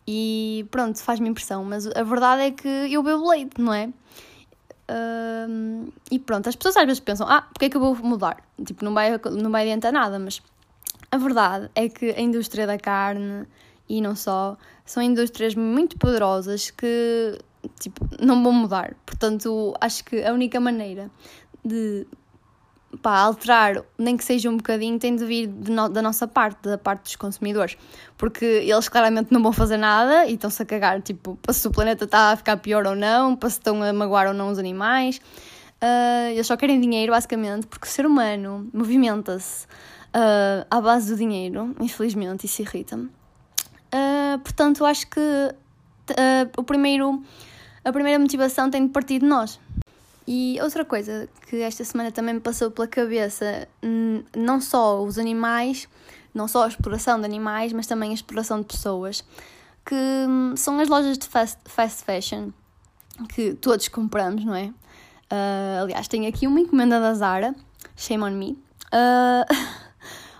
E 0.07 0.65
pronto, 0.71 0.99
faz-me 1.01 1.29
impressão, 1.29 1.63
mas 1.63 1.87
a 1.87 2.03
verdade 2.03 2.43
é 2.43 2.51
que 2.51 2.67
eu 2.67 3.03
bebo 3.03 3.29
leite, 3.29 3.59
não 3.59 3.73
é? 3.73 3.89
Uh, 4.89 5.91
e 6.09 6.17
pronto, 6.17 6.47
as 6.47 6.55
pessoas 6.55 6.77
às 6.77 6.85
vezes 6.85 6.99
pensam, 6.99 7.27
ah, 7.27 7.41
porque 7.41 7.65
é 7.65 7.69
que 7.69 7.75
eu 7.75 7.81
vou 7.81 7.95
mudar? 7.95 8.37
Tipo, 8.65 8.85
não 8.85 8.93
vai, 8.93 9.19
não 9.31 9.51
vai 9.51 9.63
adiantar 9.63 9.91
nada, 9.91 10.17
mas 10.17 10.41
a 11.11 11.17
verdade 11.17 11.69
é 11.75 11.89
que 11.89 12.11
a 12.11 12.21
indústria 12.21 12.65
da 12.65 12.77
carne 12.77 13.45
e 13.89 14.01
não 14.01 14.15
só, 14.15 14.57
são 14.85 15.01
indústrias 15.01 15.55
muito 15.55 15.97
poderosas 15.97 16.69
que 16.71 17.37
tipo, 17.79 18.07
não 18.19 18.43
vão 18.43 18.51
mudar. 18.51 18.95
Portanto, 19.05 19.73
acho 19.79 20.03
que 20.03 20.23
a 20.23 20.33
única 20.33 20.59
maneira 20.59 21.09
de 21.63 22.05
pá, 23.01 23.19
alterar, 23.19 23.83
nem 23.97 24.15
que 24.15 24.23
seja 24.23 24.49
um 24.49 24.57
bocadinho, 24.57 24.97
tem 24.97 25.15
de 25.15 25.25
vir 25.25 25.47
de 25.47 25.71
no, 25.71 25.89
da 25.89 26.01
nossa 26.01 26.27
parte, 26.27 26.63
da 26.63 26.77
parte 26.77 27.03
dos 27.03 27.15
consumidores. 27.15 27.77
Porque 28.17 28.45
eles 28.45 28.89
claramente 28.89 29.31
não 29.31 29.41
vão 29.41 29.51
fazer 29.51 29.77
nada 29.77 30.25
e 30.25 30.33
estão-se 30.33 30.61
a 30.61 30.65
cagar, 30.65 31.01
tipo, 31.01 31.37
para 31.41 31.53
se 31.53 31.67
o 31.67 31.71
planeta 31.71 32.05
está 32.05 32.31
a 32.31 32.35
ficar 32.35 32.57
pior 32.57 32.85
ou 32.85 32.95
não, 32.95 33.35
para 33.35 33.49
se 33.49 33.57
estão 33.57 33.81
a 33.83 33.93
magoar 33.93 34.27
ou 34.27 34.33
não 34.33 34.49
os 34.49 34.59
animais. 34.59 35.19
Uh, 35.81 36.31
eles 36.31 36.47
só 36.47 36.57
querem 36.57 36.79
dinheiro, 36.79 37.11
basicamente, 37.11 37.67
porque 37.67 37.87
o 37.87 37.91
ser 37.91 38.05
humano 38.05 38.67
movimenta-se 38.73 39.65
uh, 40.07 40.65
à 40.69 40.81
base 40.81 41.11
do 41.11 41.17
dinheiro, 41.17 41.75
infelizmente, 41.79 42.45
isso 42.45 42.61
irrita-me. 42.61 43.09
Uh, 43.93 44.39
portanto, 44.39 44.85
acho 44.85 45.07
que 45.07 45.55
o 46.57 46.63
primeiro 46.63 47.21
a 47.87 47.93
primeira 47.93 48.19
motivação 48.19 48.69
tem 48.69 48.85
de 48.85 48.91
partir 48.91 49.19
de 49.19 49.25
nós. 49.25 49.59
E 50.27 50.59
outra 50.61 50.83
coisa 50.83 51.29
que 51.47 51.61
esta 51.61 51.85
semana 51.85 52.11
também 52.11 52.33
me 52.33 52.41
passou 52.41 52.69
pela 52.69 52.85
cabeça, 52.85 53.65
não 54.35 54.59
só 54.59 55.01
os 55.01 55.17
animais, 55.17 55.87
não 56.33 56.49
só 56.49 56.65
a 56.65 56.67
exploração 56.67 57.17
de 57.17 57.23
animais, 57.23 57.71
mas 57.71 57.87
também 57.87 58.11
a 58.11 58.13
exploração 58.13 58.59
de 58.59 58.65
pessoas, 58.65 59.23
que 59.85 59.95
hum, 59.95 60.53
são 60.57 60.77
as 60.81 60.89
lojas 60.89 61.17
de 61.17 61.25
fast, 61.27 61.57
fast 61.63 62.03
fashion 62.03 62.51
que 63.29 63.53
todos 63.53 63.87
compramos, 63.87 64.43
não 64.43 64.53
é? 64.53 64.65
Uh, 65.31 65.83
aliás, 65.83 66.09
tenho 66.09 66.27
aqui 66.27 66.45
uma 66.45 66.59
encomenda 66.59 66.99
da 66.99 67.13
Zara, 67.13 67.55
shame 67.95 68.23
on 68.23 68.31
me. 68.31 68.51
Uh, 68.87 69.45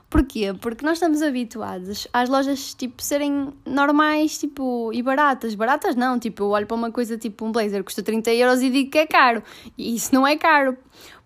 Porquê? 0.10 0.54
Porque 0.62 0.86
nós 0.86 0.94
estamos 0.94 1.22
habituados 1.22 2.08
às 2.14 2.30
lojas, 2.30 2.74
tipo, 2.74 3.04
serem 3.04 3.54
normais, 3.66 4.38
tipo, 4.38 4.90
e 4.94 5.02
baratas. 5.02 5.54
Baratas 5.54 5.98
não, 5.98 6.18
tipo, 6.18 6.44
eu 6.44 6.50
olho 6.50 6.66
para 6.66 6.78
uma 6.78 6.92
coisa, 6.92 7.18
tipo, 7.18 7.46
um 7.46 7.52
blazer 7.52 7.84
custa 7.84 8.02
30 8.02 8.34
euros 8.34 8.62
e 8.62 8.70
digo 8.70 8.90
que 8.90 9.00
é 9.00 9.06
caro. 9.06 9.44
E 9.78 9.96
isso 9.96 10.16
não 10.16 10.26
é 10.26 10.38
caro. 10.38 10.78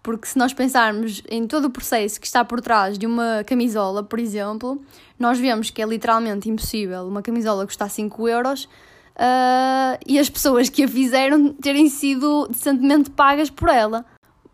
Porque 0.02 0.28
se 0.28 0.36
nós 0.36 0.52
pensarmos 0.52 1.22
em 1.30 1.46
todo 1.46 1.66
o 1.66 1.70
processo 1.70 2.20
que 2.20 2.26
está 2.26 2.44
por 2.44 2.60
trás 2.60 2.98
de 2.98 3.06
uma 3.06 3.44
camisola, 3.46 4.02
por 4.02 4.18
exemplo, 4.18 4.82
nós 5.20 5.38
vemos 5.38 5.70
que 5.70 5.80
é 5.80 5.86
literalmente 5.86 6.50
impossível 6.50 7.04
uma 7.04 7.22
camisola 7.22 7.68
custar 7.68 7.88
5 7.88 8.28
euros 8.28 8.64
uh, 8.64 10.00
e 10.08 10.18
as 10.18 10.28
pessoas 10.28 10.70
que 10.70 10.84
a 10.84 10.88
fizeram 10.88 11.54
terem 11.54 11.88
sido 11.88 12.48
decentemente 12.48 13.12
pagas 13.12 13.52
por 13.52 13.70
ela 13.70 14.04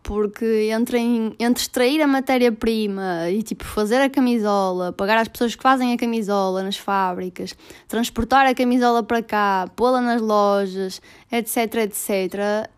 porque 0.08 0.70
entre, 0.72 0.98
entre 1.38 1.62
extrair 1.62 2.00
a 2.00 2.06
matéria-prima 2.06 3.28
e 3.28 3.42
tipo 3.42 3.62
fazer 3.62 4.00
a 4.00 4.08
camisola, 4.08 4.90
pagar 4.90 5.18
às 5.18 5.28
pessoas 5.28 5.54
que 5.54 5.62
fazem 5.62 5.92
a 5.92 5.98
camisola 5.98 6.62
nas 6.62 6.78
fábricas, 6.78 7.54
transportar 7.86 8.46
a 8.46 8.54
camisola 8.54 9.02
para 9.02 9.22
cá, 9.22 9.68
pô-la 9.76 10.00
nas 10.00 10.22
lojas, 10.22 11.02
etc, 11.30 11.74
etc, 11.74 12.34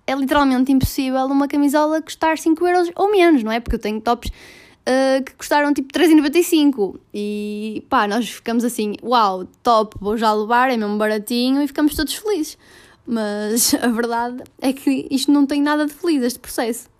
é 0.08 0.14
literalmente 0.16 0.72
impossível 0.72 1.24
uma 1.26 1.46
camisola 1.46 2.02
custar 2.02 2.36
5 2.36 2.66
euros 2.66 2.90
ou 2.96 3.12
menos, 3.12 3.44
não 3.44 3.52
é? 3.52 3.60
Porque 3.60 3.76
eu 3.76 3.80
tenho 3.80 4.00
tops 4.00 4.28
uh, 4.28 5.22
que 5.24 5.32
custaram 5.36 5.72
tipo 5.72 5.92
3,95 5.92 6.98
e 7.14 7.86
pá, 7.88 8.08
nós 8.08 8.28
ficamos 8.28 8.64
assim, 8.64 8.96
uau, 9.04 9.46
top, 9.62 9.94
vou 10.00 10.16
já 10.16 10.32
levar, 10.32 10.68
é 10.68 10.76
mesmo 10.76 10.98
baratinho 10.98 11.62
e 11.62 11.68
ficamos 11.68 11.94
todos 11.94 12.12
felizes. 12.12 12.58
Mas 13.06 13.72
a 13.80 13.86
verdade 13.86 14.42
é 14.60 14.72
que 14.72 15.06
isto 15.12 15.30
não 15.30 15.46
tem 15.46 15.62
nada 15.62 15.86
de 15.86 15.92
feliz, 15.92 16.24
este 16.24 16.40
processo. 16.40 16.90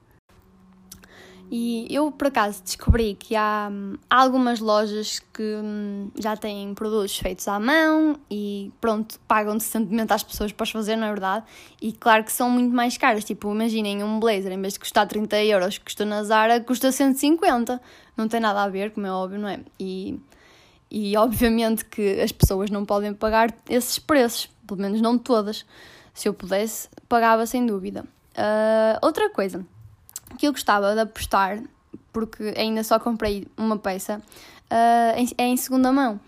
E 1.53 1.89
eu, 1.91 2.13
por 2.13 2.29
acaso, 2.29 2.63
descobri 2.63 3.17
que 3.17 3.35
há, 3.35 3.69
há 4.09 4.23
algumas 4.23 4.61
lojas 4.61 5.19
que 5.19 5.43
hum, 5.43 6.09
já 6.17 6.37
têm 6.37 6.73
produtos 6.75 7.19
feitos 7.19 7.49
à 7.49 7.59
mão 7.59 8.21
e, 8.31 8.73
pronto, 8.81 9.19
pagam 9.27 9.57
decentemente 9.57 10.13
às 10.13 10.23
pessoas 10.23 10.53
para 10.53 10.63
os 10.63 10.71
fazer, 10.71 10.95
não 10.95 11.09
é 11.09 11.11
verdade? 11.11 11.45
E 11.83 11.93
claro 11.93 12.23
que 12.23 12.31
são 12.31 12.49
muito 12.49 12.73
mais 12.73 12.97
caras. 12.97 13.25
Tipo, 13.25 13.51
imaginem 13.51 14.05
um 14.05 14.21
blazer, 14.21 14.53
em 14.53 14.61
vez 14.61 14.75
de 14.75 14.79
custar 14.79 15.09
30 15.09 15.43
euros 15.43 15.77
que 15.77 15.87
custa 15.87 16.05
na 16.05 16.23
Zara, 16.23 16.61
custa 16.61 16.93
150. 16.93 17.81
Não 18.17 18.29
tem 18.29 18.39
nada 18.39 18.63
a 18.63 18.69
ver, 18.69 18.93
como 18.93 19.09
é 19.09 19.11
óbvio, 19.11 19.41
não 19.41 19.49
é? 19.49 19.59
E, 19.77 20.21
e 20.89 21.17
obviamente 21.17 21.85
que 21.85 22.21
as 22.21 22.31
pessoas 22.31 22.71
não 22.71 22.85
podem 22.85 23.13
pagar 23.13 23.53
esses 23.69 23.99
preços, 23.99 24.49
pelo 24.69 24.81
menos 24.81 25.01
não 25.01 25.19
todas. 25.19 25.67
Se 26.15 26.29
eu 26.29 26.35
pudesse, 26.35 26.89
pagava 27.09 27.45
sem 27.45 27.67
dúvida. 27.67 28.05
Uh, 28.37 28.99
outra 29.03 29.29
coisa 29.31 29.67
que 30.41 30.47
eu 30.47 30.53
gostava 30.53 30.95
de 30.95 31.01
apostar, 31.01 31.63
porque 32.11 32.55
ainda 32.57 32.83
só 32.83 32.99
comprei 32.99 33.47
uma 33.59 33.77
peça, 33.77 34.23
uh, 34.71 35.35
é 35.37 35.45
em 35.45 35.57
segunda 35.59 35.93
mão. 35.93 36.19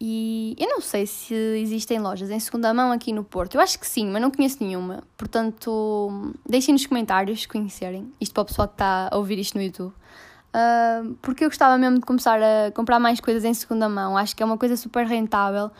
E 0.00 0.56
eu 0.58 0.68
não 0.68 0.80
sei 0.80 1.06
se 1.06 1.32
existem 1.32 2.00
lojas 2.00 2.28
em 2.28 2.40
segunda 2.40 2.74
mão 2.74 2.90
aqui 2.90 3.12
no 3.12 3.22
Porto. 3.22 3.54
Eu 3.54 3.60
acho 3.60 3.78
que 3.78 3.86
sim, 3.86 4.10
mas 4.10 4.20
não 4.20 4.32
conheço 4.32 4.56
nenhuma. 4.60 5.04
Portanto, 5.16 6.34
deixem 6.44 6.72
nos 6.72 6.84
comentários 6.86 7.42
se 7.42 7.46
conhecerem. 7.46 8.12
Isto 8.20 8.34
para 8.34 8.42
o 8.42 8.46
pessoal 8.46 8.66
que 8.66 8.74
está 8.74 9.08
a 9.12 9.16
ouvir 9.16 9.38
isto 9.38 9.56
no 9.56 9.62
YouTube. 9.62 9.92
Uh, 9.92 11.14
porque 11.22 11.44
eu 11.44 11.48
gostava 11.48 11.78
mesmo 11.78 12.00
de 12.00 12.04
começar 12.04 12.40
a 12.42 12.72
comprar 12.72 12.98
mais 12.98 13.20
coisas 13.20 13.44
em 13.44 13.54
segunda 13.54 13.88
mão. 13.88 14.18
Acho 14.18 14.34
que 14.34 14.42
é 14.42 14.46
uma 14.46 14.58
coisa 14.58 14.76
super 14.76 15.06
rentável. 15.06 15.70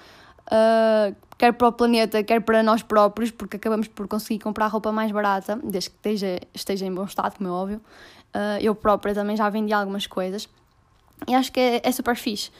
Uh, 0.46 1.14
quer 1.38 1.52
para 1.52 1.68
o 1.68 1.72
planeta, 1.72 2.22
quer 2.22 2.40
para 2.40 2.62
nós 2.62 2.82
próprios, 2.82 3.30
porque 3.30 3.56
acabamos 3.56 3.88
por 3.88 4.06
conseguir 4.06 4.38
comprar 4.40 4.66
roupa 4.68 4.92
mais 4.92 5.10
barata, 5.10 5.58
desde 5.62 5.90
que 5.90 5.96
esteja, 5.96 6.40
esteja 6.54 6.86
em 6.86 6.94
bom 6.94 7.04
estado, 7.04 7.36
como 7.36 7.48
é 7.48 7.52
óbvio. 7.52 7.80
Uh, 8.34 8.58
eu 8.60 8.74
própria 8.74 9.14
também 9.14 9.36
já 9.36 9.48
vendi 9.50 9.72
algumas 9.72 10.06
coisas 10.06 10.48
e 11.28 11.34
acho 11.34 11.52
que 11.52 11.60
é, 11.60 11.80
é 11.84 11.92
super 11.92 12.16
fixe. 12.16 12.50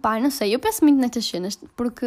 Pá, 0.00 0.18
não 0.18 0.30
sei, 0.30 0.54
eu 0.54 0.58
penso 0.58 0.84
muito 0.84 0.98
nestas 0.98 1.24
cenas 1.26 1.58
porque, 1.76 2.06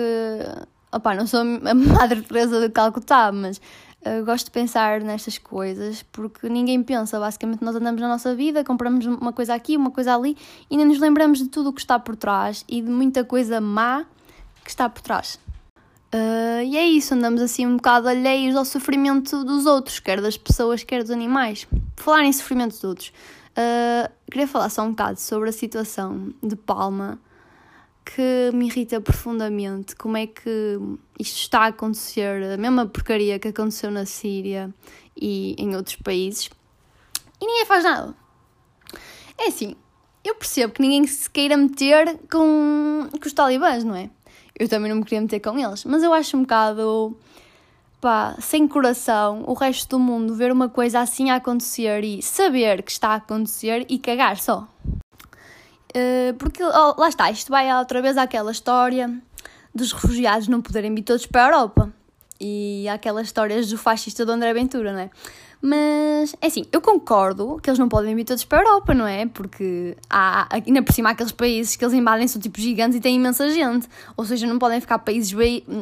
opá, 0.92 1.16
não 1.16 1.26
sou 1.28 1.42
a 1.42 1.74
Madre 1.74 2.22
Teresa 2.22 2.60
de 2.60 2.70
Calcutá, 2.70 3.32
mas 3.32 3.58
uh, 4.06 4.26
gosto 4.26 4.46
de 4.46 4.52
pensar 4.52 5.02
nestas 5.02 5.38
coisas 5.38 6.04
porque 6.12 6.50
ninguém 6.50 6.84
pensa. 6.84 7.20
Basicamente, 7.20 7.64
nós 7.64 7.76
andamos 7.76 8.02
na 8.02 8.08
nossa 8.08 8.36
vida, 8.36 8.64
compramos 8.64 9.06
uma 9.06 9.32
coisa 9.32 9.54
aqui, 9.54 9.78
uma 9.78 9.92
coisa 9.92 10.16
ali 10.16 10.38
e 10.70 10.78
nem 10.78 10.86
nos 10.86 11.00
lembramos 11.00 11.40
de 11.40 11.48
tudo 11.48 11.70
o 11.70 11.74
que 11.74 11.82
está 11.82 11.98
por 11.98 12.16
trás 12.16 12.66
e 12.68 12.82
de 12.82 12.90
muita 12.90 13.24
coisa 13.24 13.62
má 13.62 14.06
que 14.68 14.72
está 14.72 14.90
por 14.90 15.02
trás. 15.02 15.40
Uh, 16.14 16.62
e 16.66 16.78
é 16.78 16.86
isso, 16.86 17.14
andamos 17.14 17.42
assim 17.42 17.66
um 17.66 17.78
bocado 17.78 18.10
alheios 18.10 18.54
ao 18.56 18.66
sofrimento 18.66 19.46
dos 19.46 19.66
outros, 19.66 20.00
quer 20.00 20.22
das 20.22 20.38
pessoas, 20.38 20.84
quer 20.84 21.02
dos 21.02 21.12
animais. 21.12 21.66
falar 21.96 22.26
em 22.26 22.34
sofrimento 22.34 22.72
dos 22.72 22.84
outros, 22.84 23.14
uh, 23.52 24.12
queria 24.30 24.46
falar 24.46 24.70
só 24.70 24.84
um 24.84 24.90
bocado 24.90 25.20
sobre 25.22 25.50
a 25.50 25.54
situação 25.54 26.34
de 26.44 26.58
Palma 26.58 27.18
que 28.04 28.52
me 28.54 28.68
irrita 28.68 29.00
profundamente. 29.00 29.96
Como 29.96 30.18
é 30.18 30.28
que 30.28 30.78
isto 31.18 31.38
está 31.38 31.62
a 31.62 31.68
acontecer, 31.68 32.44
a 32.54 32.58
mesma 32.58 32.86
porcaria 32.86 33.40
que 33.40 33.48
aconteceu 33.48 33.90
na 33.90 34.06
Síria 34.06 34.74
e 35.16 35.56
em 35.58 35.78
outros 35.78 35.96
países, 35.96 36.50
e 37.40 37.46
ninguém 37.46 37.66
faz 37.66 37.86
nada. 37.86 38.14
É 39.38 39.48
assim, 39.48 39.76
eu 40.26 40.36
percebo 40.36 40.74
que 40.74 40.82
ninguém 40.82 41.08
se 41.08 41.30
queira 41.30 41.56
meter 41.56 42.20
com, 42.30 43.08
com 43.10 43.26
os 43.26 43.34
talibãs, 43.34 43.86
não 43.86 43.96
é? 43.96 44.10
Eu 44.60 44.68
também 44.68 44.90
não 44.90 44.98
me 44.98 45.04
queria 45.04 45.22
meter 45.22 45.40
com 45.40 45.58
eles. 45.58 45.86
Mas 45.86 46.04
eu 46.04 46.14
acho 46.14 46.36
um 46.36 46.42
bocado, 46.42 47.18
pá, 48.02 48.36
sem 48.40 48.68
coração, 48.68 49.44
o 49.46 49.54
resto 49.54 49.98
do 49.98 50.00
mundo 50.00 50.36
ver 50.36 50.52
uma 50.52 50.70
coisa 50.70 51.00
assim 51.00 51.30
a 51.30 51.36
acontecer 51.36 52.04
e 52.04 52.22
saber 52.22 52.82
que 52.82 52.92
está 52.92 53.10
a 53.10 53.16
acontecer 53.16 53.86
e 53.90 54.00
cagar 54.00 54.38
só. 54.38 54.68
Uh, 55.90 56.34
porque 56.38 56.64
oh, 56.64 56.96
lá 57.00 57.10
está, 57.10 57.32
isto 57.32 57.50
vai 57.50 57.74
outra 57.78 58.02
vez 58.02 58.18
àquela 58.18 58.52
história 58.52 59.10
dos 59.74 59.92
refugiados 59.92 60.48
não 60.48 60.62
poderem 60.62 60.94
vir 60.94 61.04
todos 61.04 61.26
para 61.26 61.44
a 61.44 61.48
Europa. 61.48 61.94
E 62.40 62.88
aquelas 62.90 63.28
histórias 63.28 63.70
do 63.70 63.78
fascista 63.78 64.26
do 64.26 64.32
André 64.32 64.54
Ventura, 64.54 64.92
não 64.92 65.00
é? 65.00 65.10
Mas, 65.62 66.36
é 66.40 66.48
assim, 66.48 66.66
eu 66.72 66.80
concordo 66.80 67.60
que 67.62 67.70
eles 67.70 67.80
não 67.80 67.90
podem 67.90 68.16
vir 68.16 68.24
todos 68.24 68.44
para 68.44 68.60
a 68.60 68.62
Europa, 68.62 68.94
não 68.94 69.08
é? 69.08 69.26
Porque 69.26 69.98
há, 70.10 70.48
ainda 70.52 70.84
por 70.84 70.94
cima, 70.94 71.10
aqueles 71.10 71.32
países 71.32 71.76
que 71.76 71.84
eles 71.84 71.94
invadem 71.94 72.28
são 72.28 72.40
tipo 72.40 72.60
gigantes 72.62 72.98
e 72.98 73.02
têm 73.02 73.16
imensa 73.16 73.50
gente. 73.50 73.88
Ou 74.16 74.24
seja, 74.24 74.46
não 74.46 74.60
podem 74.60 74.80
ficar 74.80 75.00
países 75.00 75.34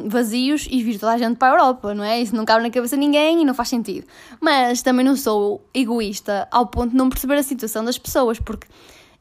vazios 0.06 0.66
e 0.70 0.82
vir 0.82 0.98
toda 0.98 1.12
a 1.12 1.18
gente 1.18 1.36
para 1.36 1.52
a 1.52 1.56
Europa, 1.56 1.94
não 1.94 2.04
é? 2.04 2.20
Isso 2.20 2.34
não 2.34 2.44
cabe 2.44 2.62
na 2.62 2.70
cabeça 2.70 2.96
de 2.96 3.00
ninguém 3.00 3.42
e 3.42 3.44
não 3.44 3.54
faz 3.54 3.68
sentido. 3.68 4.06
Mas 4.40 4.82
também 4.82 5.04
não 5.04 5.16
sou 5.16 5.62
egoísta 5.74 6.48
ao 6.50 6.66
ponto 6.66 6.90
de 6.90 6.96
não 6.96 7.08
perceber 7.08 7.34
a 7.34 7.42
situação 7.42 7.84
das 7.84 7.98
pessoas, 7.98 8.40
porque 8.40 8.66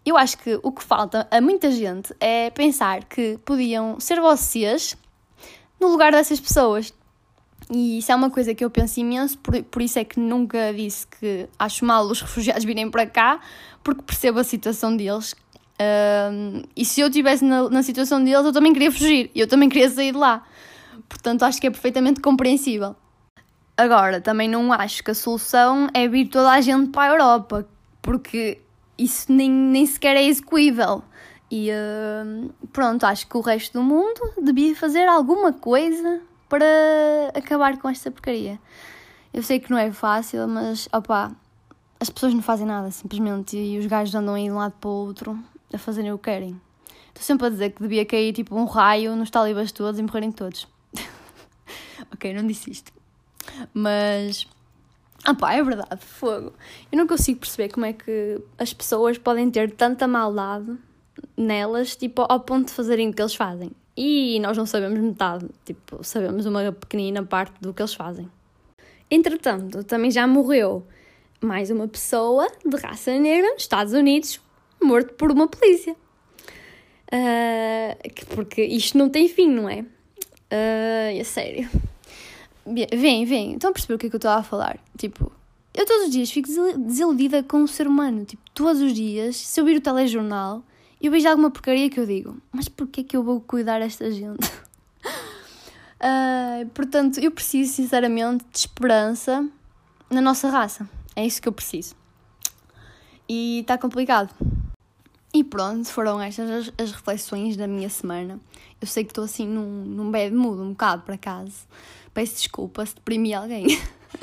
eu 0.06 0.16
acho 0.16 0.38
que 0.38 0.60
o 0.62 0.72
que 0.72 0.84
falta 0.84 1.28
a 1.32 1.42
muita 1.42 1.72
gente 1.72 2.16
é 2.20 2.50
pensar 2.50 3.04
que 3.06 3.38
podiam 3.44 4.00
ser 4.00 4.22
vocês 4.22 4.96
no 5.80 5.88
lugar 5.90 6.12
dessas 6.12 6.40
pessoas. 6.40 6.94
E 7.70 7.98
isso 7.98 8.12
é 8.12 8.16
uma 8.16 8.30
coisa 8.30 8.54
que 8.54 8.64
eu 8.64 8.70
penso 8.70 9.00
imenso, 9.00 9.38
por, 9.40 9.62
por 9.64 9.82
isso 9.82 9.98
é 9.98 10.04
que 10.04 10.20
nunca 10.20 10.72
disse 10.74 11.08
que 11.08 11.48
acho 11.58 11.84
mal 11.84 12.06
os 12.06 12.22
refugiados 12.22 12.64
virem 12.64 12.92
para 12.92 13.08
cá, 13.08 13.40
porque 13.84 14.04
percebo 14.04 14.40
a 14.40 14.44
situação 14.44 14.96
deles. 14.96 15.34
Uh, 15.34 16.64
e 16.76 16.86
se 16.86 17.02
eu 17.02 17.08
estivesse 17.08 17.44
na, 17.44 17.70
na 17.70 17.84
situação 17.84 18.24
deles, 18.24 18.46
eu 18.46 18.54
também 18.54 18.72
queria 18.72 18.92
fugir, 18.92 19.32
eu 19.36 19.48
também 19.48 19.68
queria 19.68 19.90
sair 19.90 20.12
de 20.12 20.18
lá. 20.18 20.44
Portanto, 21.10 21.44
acho 21.44 21.60
que 21.60 21.68
é 21.68 21.72
perfeitamente 21.72 22.22
compreensível. 22.22 22.96
Agora, 23.76 24.22
também 24.22 24.48
não 24.48 24.72
acho 24.72 25.04
que 25.04 25.12
a 25.12 25.16
solução 25.16 25.90
é 25.94 26.08
vir 26.08 26.28
toda 26.28 26.52
a 26.52 26.62
gente 26.62 26.92
para 26.92 27.12
a 27.12 27.16
Europa, 27.16 27.68
porque 28.02 28.60
isso 28.98 29.32
nem, 29.32 29.50
nem 29.50 29.86
sequer 29.86 30.16
é 30.16 30.24
execuível. 30.24 31.04
E 31.52 31.70
uh, 31.72 32.54
pronto, 32.72 33.06
acho 33.06 33.28
que 33.28 33.36
o 33.36 33.42
resto 33.42 33.74
do 33.74 33.84
mundo 33.84 34.34
devia 34.42 34.76
fazer 34.76 35.08
alguma 35.08 35.52
coisa 35.52 36.22
para 36.50 36.66
acabar 37.34 37.78
com 37.78 37.90
esta 37.90 38.12
porcaria. 38.12 38.60
Eu 39.34 39.44
sei 39.44 39.60
que 39.60 39.70
não 39.70 39.78
é 39.78 39.92
fácil, 39.92 40.48
mas 40.48 40.88
opá, 40.94 41.32
as 42.00 42.10
pessoas 42.10 42.34
não 42.34 42.42
fazem 42.42 42.66
nada 42.66 42.90
simplesmente 42.92 43.58
e 43.58 43.78
os 43.78 43.86
gajos 43.86 44.16
andam 44.16 44.36
aí 44.36 44.46
de 44.46 44.52
um 44.52 44.56
lado 44.56 44.74
para 44.80 44.90
o 44.90 44.94
outro 44.94 45.38
a 45.74 45.78
fazerem 45.78 46.12
o 46.14 46.18
que 46.18 46.26
querem. 46.26 46.60
Estou 47.08 47.24
sempre 47.24 47.48
a 47.48 47.50
dizer 47.50 47.72
que 47.72 47.82
devia 47.82 48.06
cair 48.06 48.34
tipo 48.34 48.56
um 48.56 48.66
raio 48.66 49.16
nos 49.16 49.30
talibãs 49.30 49.72
todos 49.72 50.00
e 50.00 50.04
morrerem 50.04 50.32
todos. 50.32 50.68
ok, 52.14 52.34
não 52.34 52.46
disse 52.46 52.72
isto. 52.72 52.92
Mas. 53.74 54.48
Ah 55.24 55.34
pá, 55.34 55.54
é 55.54 55.64
verdade, 55.64 56.06
fogo. 56.06 56.54
Eu 56.92 56.98
não 56.98 57.08
consigo 57.08 57.40
perceber 57.40 57.70
como 57.70 57.86
é 57.86 57.94
que 57.94 58.42
as 58.58 58.74
pessoas 58.74 59.18
podem 59.18 59.50
ter 59.50 59.72
tanta 59.72 60.08
maldade 60.08 60.78
nelas, 61.36 61.96
tipo, 61.96 62.26
ao 62.30 62.42
ponto 62.42 62.68
de 62.68 62.74
fazerem 62.74 63.10
o 63.10 63.14
que 63.14 63.22
eles 63.22 63.34
fazem. 63.34 63.72
E 63.98 64.40
nós 64.42 64.58
não 64.58 64.66
sabemos 64.66 65.00
metade, 65.00 65.46
tipo, 65.64 66.04
sabemos 66.04 66.46
uma 66.46 66.72
pequenina 66.72 67.24
parte 67.24 67.54
do 67.62 67.74
que 67.74 67.82
eles 67.82 67.94
fazem. 67.94 68.30
Entretanto, 69.10 69.84
também 69.84 70.12
já 70.12 70.28
morreu 70.28 70.86
mais 71.40 71.70
uma 71.70 71.88
pessoa 71.88 72.48
de 72.66 72.76
raça 72.76 73.18
negra 73.18 73.54
nos 73.54 73.62
Estados 73.62 73.94
Unidos, 73.94 74.42
morto 74.82 75.14
por 75.14 75.32
uma 75.32 75.48
polícia. 75.48 75.96
Uh, 77.06 78.36
porque 78.36 78.64
isto 78.64 78.98
não 78.98 79.10
tem 79.10 79.30
fim, 79.30 79.50
não 79.50 79.70
é? 79.70 79.82
Uh, 79.82 81.20
é 81.20 81.24
sério. 81.24 81.70
Vem, 82.66 83.26
vem. 83.26 83.54
Estão 83.54 83.70
a 83.70 83.74
perceber 83.74 83.94
o 83.94 83.98
que 83.98 84.08
é 84.08 84.10
que 84.10 84.16
eu 84.16 84.18
estou 84.18 84.32
a 84.32 84.44
falar? 84.44 84.80
Tipo, 84.98 85.32
eu 85.74 85.86
todos 85.86 86.06
os 86.06 86.12
dias 86.12 86.32
fico 86.32 86.50
desiludida 86.80 87.44
com 87.44 87.64
o 87.64 87.68
ser 87.68 87.88
humano. 87.88 88.26
Tipo, 88.26 88.44
todos 88.54 88.82
os 88.82 88.94
dias, 88.94 89.38
se 89.38 89.60
eu 89.60 89.66
vir 89.66 89.78
o 89.78 89.82
telejornal, 89.82 90.64
eu 91.02 91.12
vejo 91.12 91.28
alguma 91.28 91.52
porcaria 91.52 91.90
que 91.90 92.00
eu 92.00 92.06
digo, 92.06 92.38
mas 92.52 92.70
porquê 92.70 93.04
que 93.04 93.16
eu 93.16 93.24
vou 93.24 93.42
cuidar 93.42 93.80
desta 93.80 94.10
gente? 94.12 94.48
uh, 96.00 96.68
portanto, 96.74 97.20
eu 97.20 97.32
preciso, 97.32 97.74
sinceramente, 97.74 98.46
de 98.52 98.60
esperança 98.60 99.48
na 100.10 100.22
nossa 100.22 100.50
raça. 100.50 100.90
É 101.16 101.26
isso 101.26 101.42
que 101.42 101.48
eu 101.48 101.54
preciso. 101.54 101.96
E 103.28 103.60
está 103.60 103.78
complicado. 103.78 104.34
E 105.34 105.44
pronto, 105.44 105.86
foram 105.90 106.22
estas 106.22 106.50
as, 106.50 106.74
as, 106.78 106.92
reflexões 106.92 107.58
da 107.58 107.68
minha 107.68 107.90
semana. 107.90 108.40
Eu 108.80 108.88
sei 108.88 109.04
que 109.04 109.12
estou 109.12 109.26
assim 109.26 109.48
num, 109.48 109.84
num 109.84 110.10
bad 110.10 110.34
mood, 110.34 110.62
um 110.62 110.70
bocado 110.70 111.02
para 111.02 111.18
casa. 111.18 111.54
Peço 112.14 112.36
desculpa 112.36 112.86
se 112.86 112.96
deprimi 112.96 113.34
alguém. 113.34 113.66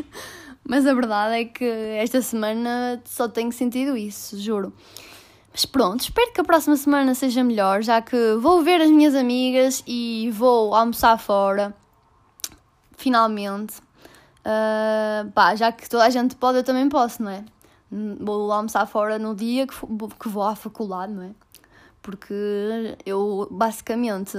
Mas 0.66 0.86
a 0.86 0.94
verdade 0.94 1.34
é 1.34 1.44
que 1.44 1.64
esta 1.64 2.22
semana 2.22 3.02
só 3.04 3.28
tenho 3.28 3.52
sentido 3.52 3.96
isso, 3.96 4.40
juro. 4.40 4.72
Mas 5.52 5.66
pronto, 5.66 6.00
espero 6.00 6.32
que 6.32 6.40
a 6.40 6.44
próxima 6.44 6.76
semana 6.76 7.14
seja 7.14 7.44
melhor, 7.44 7.82
já 7.82 8.00
que 8.00 8.35
vou 8.40 8.62
ver 8.62 8.80
as 8.80 8.90
minhas 8.90 9.14
amigas 9.14 9.85
e 9.87 10.30
vou 10.32 10.75
almoçar 10.75 11.18
fora. 11.18 11.75
Finalmente. 12.97 13.75
Uh, 14.40 15.30
pá, 15.32 15.54
já 15.54 15.71
que 15.71 15.88
toda 15.88 16.04
a 16.04 16.11
gente 16.11 16.35
pode, 16.37 16.59
eu 16.59 16.64
também 16.64 16.88
posso, 16.88 17.23
não 17.23 17.30
é? 17.30 17.44
Vou 18.18 18.50
almoçar 18.50 18.87
fora 18.87 19.18
no 19.18 19.35
dia 19.35 19.66
que, 19.66 19.75
vou 20.28 20.42
à 20.42 20.56
faculdade, 20.56 21.12
não 21.12 21.25
é? 21.25 21.30
Porque 22.00 22.97
eu, 23.04 23.47
basicamente, 23.50 24.37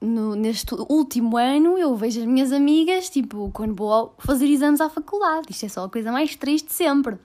no, 0.00 0.34
neste 0.34 0.74
último 0.74 1.36
ano, 1.36 1.78
eu 1.78 1.94
vejo 1.94 2.20
as 2.20 2.26
minhas 2.26 2.52
amigas, 2.52 3.08
tipo, 3.08 3.50
quando 3.54 3.74
vou 3.74 4.14
fazer 4.18 4.46
exames 4.46 4.80
à 4.80 4.90
faculdade. 4.90 5.46
Isto 5.50 5.66
é 5.66 5.68
só 5.68 5.84
a 5.84 5.88
coisa 5.88 6.10
mais 6.10 6.34
triste 6.34 6.72
sempre. 6.72 7.16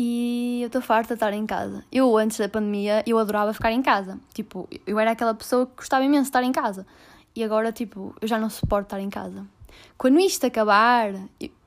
E 0.00 0.60
eu 0.62 0.68
estou 0.68 0.80
farta 0.80 1.08
de 1.08 1.14
estar 1.14 1.32
em 1.32 1.44
casa. 1.44 1.84
Eu, 1.90 2.16
antes 2.16 2.38
da 2.38 2.48
pandemia, 2.48 3.02
eu 3.04 3.18
adorava 3.18 3.52
ficar 3.52 3.72
em 3.72 3.82
casa. 3.82 4.16
Tipo, 4.32 4.68
eu 4.86 4.96
era 4.96 5.10
aquela 5.10 5.34
pessoa 5.34 5.66
que 5.66 5.72
gostava 5.78 6.04
imenso 6.04 6.22
de 6.22 6.28
estar 6.28 6.44
em 6.44 6.52
casa. 6.52 6.86
E 7.34 7.42
agora, 7.42 7.72
tipo, 7.72 8.14
eu 8.20 8.28
já 8.28 8.38
não 8.38 8.48
suporto 8.48 8.86
estar 8.86 9.00
em 9.00 9.10
casa. 9.10 9.44
Quando 9.96 10.20
isto 10.20 10.46
acabar, 10.46 11.14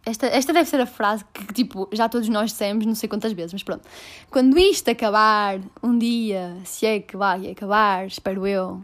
esta, 0.06 0.28
esta 0.28 0.54
deve 0.54 0.70
ser 0.70 0.80
a 0.80 0.86
frase 0.86 1.26
que, 1.34 1.54
tipo, 1.54 1.90
já 1.92 2.08
todos 2.08 2.30
nós 2.30 2.52
dissemos 2.52 2.86
não 2.86 2.96
sei 2.96 3.10
quantas 3.10 3.34
vezes, 3.34 3.52
mas 3.52 3.64
pronto. 3.64 3.86
Quando 4.30 4.58
isto 4.58 4.90
acabar, 4.90 5.60
um 5.84 5.98
dia, 5.98 6.58
se 6.64 6.86
é 6.86 7.02
que 7.02 7.18
vai 7.18 7.52
acabar, 7.52 8.08
espero 8.08 8.48
eu, 8.48 8.82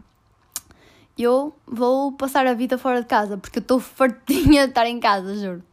eu 1.16 1.56
vou 1.66 2.12
passar 2.12 2.46
a 2.46 2.52
vida 2.52 2.76
fora 2.76 3.00
de 3.00 3.08
casa, 3.08 3.38
porque 3.38 3.60
eu 3.60 3.62
estou 3.62 3.80
fartinha 3.80 4.64
de 4.64 4.72
estar 4.72 4.86
em 4.86 5.00
casa, 5.00 5.34
juro. 5.34 5.67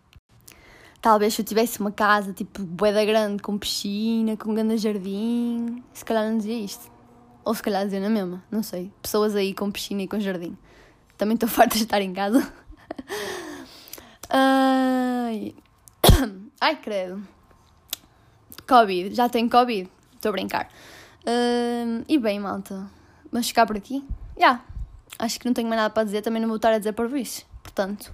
Talvez 1.06 1.36
se 1.36 1.42
eu 1.44 1.46
tivesse 1.46 1.80
uma 1.80 1.92
casa, 1.92 2.34
tipo, 2.34 2.64
boeda 2.64 3.06
grande, 3.06 3.40
com 3.44 3.60
piscina, 3.60 4.36
com 4.36 4.50
um 4.50 4.56
grande 4.56 4.76
jardim, 4.80 5.84
se 5.94 6.04
calhar 6.04 6.28
não 6.28 6.36
dizia 6.36 6.58
isto. 6.58 6.92
Ou 7.44 7.54
se 7.54 7.62
calhar 7.62 7.86
dizia 7.86 8.00
na 8.00 8.10
mesma, 8.10 8.44
não 8.50 8.64
sei. 8.64 8.92
Pessoas 9.04 9.36
aí 9.36 9.54
com 9.54 9.70
piscina 9.70 10.02
e 10.02 10.08
com 10.08 10.20
jardim. 10.20 10.58
Também 11.16 11.36
estou 11.36 11.48
farta 11.48 11.76
de 11.76 11.84
estar 11.84 12.02
em 12.02 12.12
casa. 12.12 12.52
Ai. 14.32 15.54
Ai, 16.60 16.76
credo. 16.78 17.22
Covid, 18.68 19.14
já 19.14 19.30
tenho 19.30 19.48
Covid. 19.48 19.88
Estou 20.16 20.30
a 20.30 20.32
brincar. 20.32 20.72
Uh, 21.22 22.04
e 22.10 22.18
bem, 22.18 22.40
malta, 22.40 22.90
vamos 23.32 23.48
ficar 23.48 23.68
por 23.68 23.78
aqui? 23.78 24.04
Já. 24.36 24.40
Yeah. 24.40 24.64
Acho 25.20 25.40
que 25.40 25.46
não 25.46 25.54
tenho 25.54 25.70
mais 25.70 25.80
nada 25.80 25.94
para 25.94 26.04
dizer, 26.04 26.24
também 26.24 26.42
não 26.42 26.50
vou 26.50 26.56
estar 26.56 26.74
a 26.74 26.80
dizer 26.80 26.94
por 26.94 27.16
isso. 27.16 27.46
Portanto, 27.62 28.12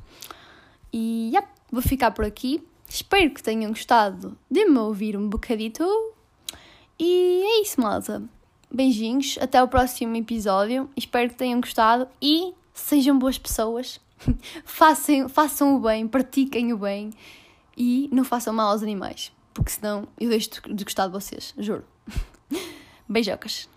e 0.92 1.30
yeah, 1.30 1.48
vou 1.72 1.82
ficar 1.82 2.12
por 2.12 2.26
aqui. 2.26 2.62
Espero 2.94 3.34
que 3.34 3.42
tenham 3.42 3.72
gostado 3.72 4.38
de 4.50 4.66
me 4.66 4.78
ouvir 4.78 5.16
um 5.16 5.30
bocadito. 5.30 5.82
E 7.00 7.42
é 7.42 7.62
isso, 7.62 7.80
malta. 7.80 8.22
Beijinhos, 8.70 9.38
até 9.40 9.64
o 9.64 9.68
próximo 9.68 10.14
episódio. 10.18 10.90
Espero 10.96 11.30
que 11.30 11.36
tenham 11.36 11.62
gostado 11.62 12.06
e 12.22 12.54
sejam 12.74 13.18
boas 13.18 13.38
pessoas. 13.38 13.98
façam, 14.66 15.30
façam 15.30 15.78
o 15.78 15.80
bem, 15.80 16.06
pratiquem 16.06 16.74
o 16.74 16.78
bem 16.78 17.12
e 17.78 18.10
não 18.12 18.26
façam 18.26 18.54
mal 18.54 18.72
aos 18.72 18.84
animais, 18.84 19.32
porque 19.54 19.72
senão 19.72 20.06
eu 20.20 20.30
deixo 20.30 20.50
de 20.70 20.84
gostar 20.84 21.08
de 21.08 21.14
vocês, 21.14 21.54
juro. 21.58 21.86
Beijocas. 23.08 23.70